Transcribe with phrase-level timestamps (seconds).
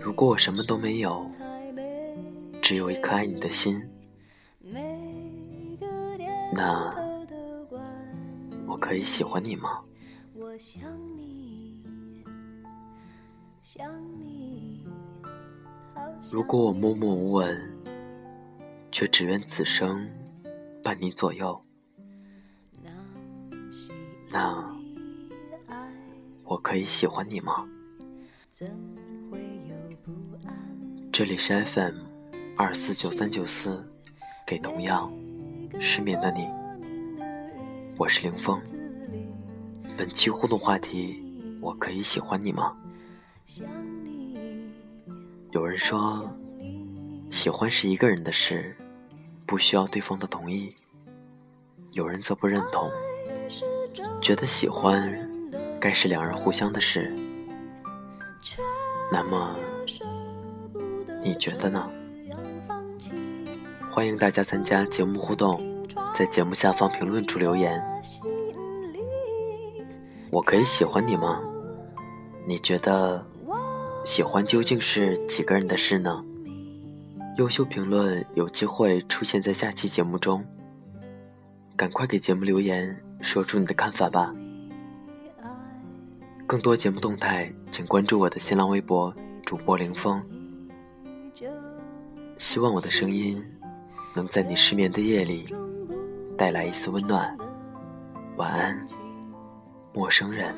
[0.00, 1.28] 如果我什么都没有，
[2.62, 3.82] 只有一颗爱你的心。
[6.52, 7.03] 那。
[8.66, 9.80] 我可以喜欢你吗？
[16.30, 17.78] 如果我默默无闻，
[18.90, 20.08] 却只愿此生
[20.82, 21.64] 伴你左右，
[24.30, 24.64] 那
[26.44, 27.66] 我可以喜欢你吗？
[31.12, 31.96] 这里是 FM
[32.56, 33.84] 二四九三九四，
[34.46, 35.12] 给同样
[35.80, 36.46] 失眠的你，
[37.96, 38.60] 我是凌风。
[39.96, 41.22] 本期互动话题：
[41.60, 42.76] 我可以喜欢你吗？
[45.52, 46.28] 有人说，
[47.30, 48.76] 喜欢是一个人的事，
[49.46, 50.74] 不需要对方的同意。
[51.92, 52.90] 有人则不认同，
[54.20, 55.30] 觉得喜欢
[55.78, 57.14] 该是两人互相的事。
[59.12, 59.56] 那么，
[61.22, 61.88] 你觉得呢？
[63.88, 65.62] 欢迎大家参加节目互动，
[66.14, 67.82] 在节目下方评论处留言。
[70.30, 71.42] 我可以喜欢你吗？
[72.46, 73.26] 你觉得
[74.04, 76.24] 喜欢究竟是几个人的事呢？
[77.36, 80.44] 优秀评论有机会出现在下期节目中，
[81.74, 84.32] 赶快给节目留言，说出你的看法吧。
[86.46, 89.12] 更多节目动态，请关注我的新浪微博
[89.44, 90.22] 主播林峰。
[92.38, 93.44] 希望我的声音
[94.14, 95.44] 能在你失眠的夜里
[96.36, 97.36] 带来一丝温暖。
[98.36, 98.86] 晚安，
[99.92, 100.54] 陌生人。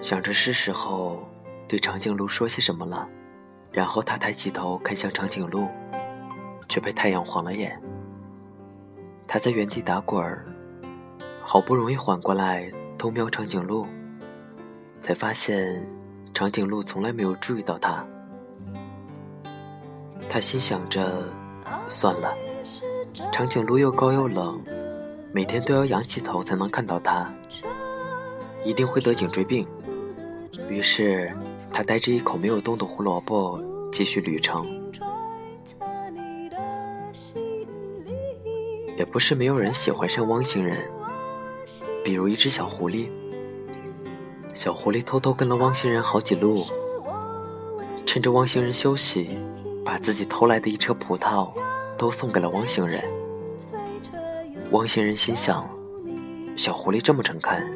[0.00, 1.28] 想着是时候。
[1.68, 3.08] 对长颈鹿说些什么了，
[3.70, 5.66] 然后他抬起头看向长颈鹿，
[6.68, 7.80] 却被太阳晃了眼。
[9.26, 10.44] 他在原地打滚儿，
[11.52, 13.86] 好不容易缓过来偷瞄长颈鹿，
[15.02, 15.86] 才发现
[16.32, 18.02] 长颈鹿从来没有注意到他。
[20.30, 21.30] 他心想着，
[21.88, 22.34] 算了，
[23.30, 24.58] 长颈鹿又高又冷，
[25.30, 27.30] 每天都要仰起头才能看到它，
[28.64, 29.68] 一定会得颈椎病。
[30.70, 31.30] 于是。
[31.70, 33.60] 他带着一口没有动的胡萝卜
[33.90, 34.66] 继续旅程。
[38.96, 40.78] 也不是没有人喜欢上汪星人，
[42.04, 43.08] 比如一只小狐狸。
[44.54, 46.64] 小狐狸偷偷跟了汪星人好几路，
[48.04, 49.38] 趁着汪星人休息，
[49.84, 51.50] 把自己偷来的一车葡萄
[51.96, 53.02] 都送给了汪星人。
[54.72, 55.68] 汪星人心想：
[56.56, 57.66] 小狐狸这么诚恳，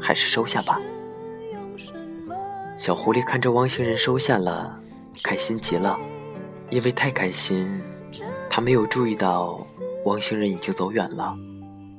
[0.00, 0.80] 还是收下吧。
[2.78, 4.78] 小狐狸看着汪星人收下了，
[5.22, 5.98] 开心极了。
[6.70, 7.82] 因为太开心，
[8.48, 9.60] 他没有注意到
[10.04, 11.36] 汪星人已经走远了。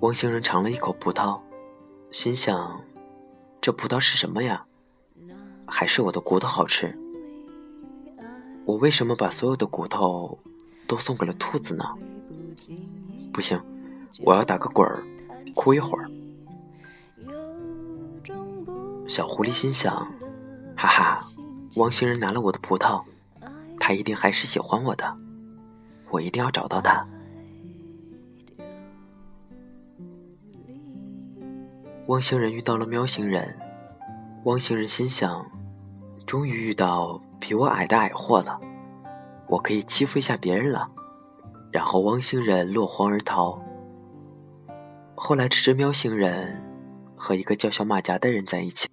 [0.00, 1.38] 汪星人尝了一口葡萄，
[2.12, 2.78] 心想：
[3.58, 4.66] 这葡萄是什么呀？
[5.66, 6.94] 还是我的骨头好吃？
[8.66, 10.38] 我为什么把所有的骨头
[10.86, 11.86] 都送给了兔子呢？
[13.32, 13.58] 不行，
[14.20, 15.02] 我要打个滚儿，
[15.54, 16.10] 哭一会儿。
[19.08, 20.06] 小狐狸心想。
[20.76, 21.24] 哈哈，
[21.76, 23.02] 汪星人拿了我的葡萄，
[23.80, 25.16] 他一定还是喜欢我的，
[26.10, 27.06] 我一定要找到他。
[32.08, 33.56] 汪星人遇到了喵星人，
[34.44, 35.46] 汪星人心想，
[36.26, 38.60] 终于遇到比我矮的矮货了，
[39.46, 40.90] 我可以欺负一下别人了。
[41.70, 43.58] 然后汪星人落荒而逃。
[45.14, 46.60] 后来，这只喵星人
[47.16, 48.88] 和一个叫小马甲的人在一起。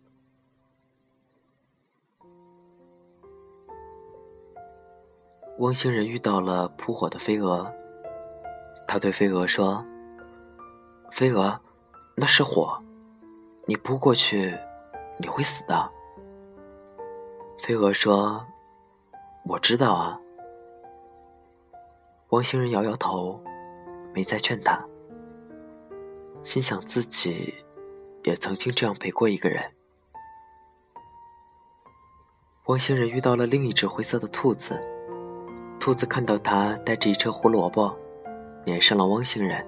[5.57, 7.69] 汪星人遇到了扑火的飞蛾，
[8.87, 9.83] 他对飞蛾说
[11.11, 11.59] ：“飞蛾，
[12.15, 12.81] 那是火，
[13.69, 14.57] 你扑过去，
[15.19, 15.91] 你会死的。”
[17.61, 18.43] 飞蛾说
[19.45, 20.19] ：“我知道啊。”
[22.29, 23.39] 汪星人摇摇头，
[24.11, 24.83] 没再劝他，
[26.41, 27.53] 心想自己
[28.23, 29.63] 也曾经这样陪过一个人。
[32.65, 34.83] 汪星人遇到了另一只灰色的兔子。
[35.79, 37.95] 兔子看到他带着一车胡萝卜，
[38.65, 39.63] 撵上了汪星人。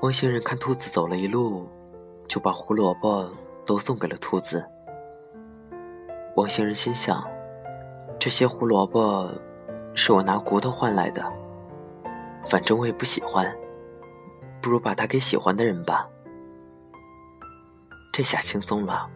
[0.00, 1.68] 汪星人看兔子走了一路，
[2.28, 3.28] 就把胡萝卜
[3.64, 4.64] 都送给了兔子。
[6.36, 7.26] 王星人心想：
[8.18, 9.28] 这些胡萝卜
[9.94, 11.24] 是我拿骨头换来的，
[12.46, 13.50] 反正我也不喜欢，
[14.60, 16.08] 不如把它给喜欢的人吧。
[18.12, 19.08] 这下轻松了。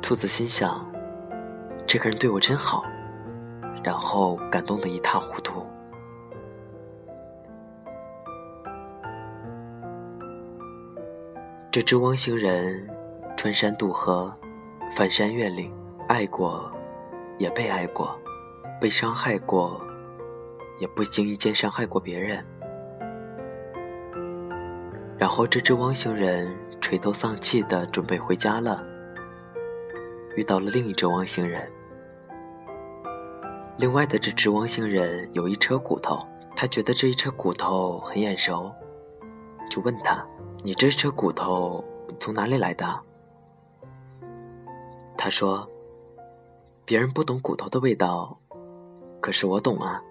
[0.00, 0.84] 兔子心想。
[1.88, 2.84] 这个人对我真好，
[3.84, 5.64] 然后感动得一塌糊涂。
[11.76, 12.88] 这只汪星人
[13.36, 14.32] 穿山渡河，
[14.92, 15.70] 翻山越岭，
[16.08, 16.72] 爱过，
[17.36, 18.18] 也被爱过，
[18.80, 19.78] 被伤害过，
[20.78, 22.42] 也不经意间伤害过别人。
[25.18, 28.82] 然后这只汪星人垂头丧气的准备回家了，
[30.34, 31.70] 遇到了另一只汪星人。
[33.76, 36.26] 另外的这只汪星人有一车骨头，
[36.56, 38.72] 他觉得这一车骨头很眼熟，
[39.70, 40.26] 就问他
[40.62, 41.84] ：“你这车骨头
[42.18, 43.00] 从哪里来的？”
[45.16, 45.68] 他说
[46.84, 48.38] ：“别人不懂骨头的味道，
[49.20, 50.02] 可是我懂啊。”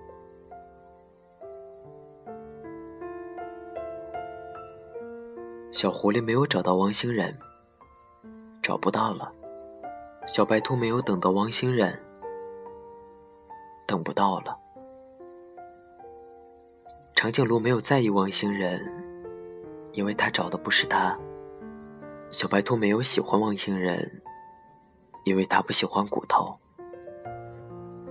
[5.71, 7.37] 小狐狸没有找到汪星人，
[8.61, 9.29] 找不到了；
[10.25, 12.01] 小白兔没有等到汪星人。
[13.85, 14.57] 等不到了。
[17.13, 18.79] 长颈鹿没有在意汪星人，
[19.95, 21.17] 因为他找的不是他。
[22.29, 24.21] 小白兔没有喜欢汪星人，
[25.23, 26.55] 因为他不喜欢骨头。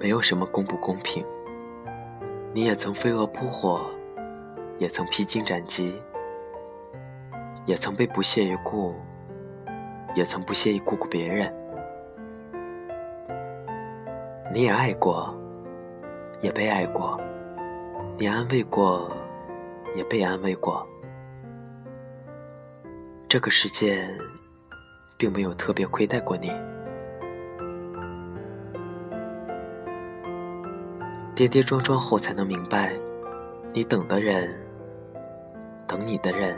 [0.01, 1.25] 没有什么公不公平。
[2.53, 3.89] 你也曾飞蛾扑火，
[4.79, 6.01] 也曾披荆斩棘，
[7.67, 8.95] 也曾被不屑一顾，
[10.17, 11.55] 也曾不屑一顾过别人。
[14.53, 15.33] 你也爱过。
[16.41, 17.19] 也被爱过，
[18.19, 19.11] 你安慰过，
[19.97, 20.87] 也被安慰过。
[23.35, 24.09] 这个世界
[25.17, 26.53] 并没有特别亏待过你。
[31.35, 32.95] 跌跌撞撞后才能明白，
[33.73, 34.57] 你等的人，
[35.85, 36.57] 等你的人，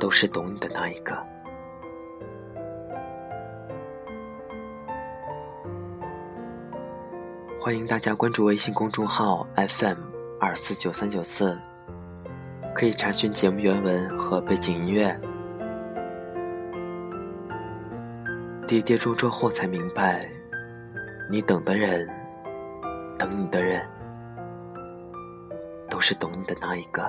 [0.00, 1.14] 都是懂你的那一个。
[7.60, 9.98] 欢迎大家关注微信公众号 FM
[10.40, 11.60] 二四九三九四，
[12.74, 15.16] 可以查询节目原文和背景音乐。
[18.66, 20.28] 跌跌撞撞后才明白，
[21.30, 22.08] 你等的人，
[23.16, 23.86] 等你的人，
[25.88, 27.08] 都是懂你的那一个。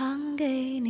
[0.00, 0.46] 唱给
[0.80, 0.89] 你。